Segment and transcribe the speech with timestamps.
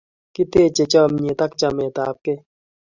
[0.33, 2.41] kiteje chamiet ak chamet ab kee